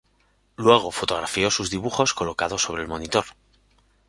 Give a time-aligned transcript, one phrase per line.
[0.55, 3.25] Luego fotografió sus dibujos colocados sobre el monitor.